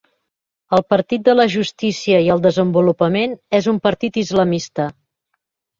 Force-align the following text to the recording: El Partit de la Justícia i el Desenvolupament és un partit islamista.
El 0.77 0.81
Partit 0.93 1.27
de 1.27 1.35
la 1.35 1.45
Justícia 1.57 2.23
i 2.29 2.33
el 2.37 2.41
Desenvolupament 2.49 3.39
és 3.61 3.73
un 3.75 3.83
partit 3.89 4.23
islamista. 4.27 4.91